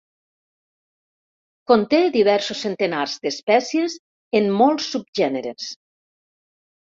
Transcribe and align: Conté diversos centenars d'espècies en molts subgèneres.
Conté 1.71 1.99
diversos 2.15 2.63
centenars 2.67 3.13
d'espècies 3.25 3.99
en 4.39 4.49
molts 4.61 4.87
subgèneres. 4.95 5.69